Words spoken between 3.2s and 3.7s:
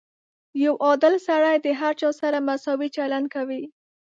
کوي.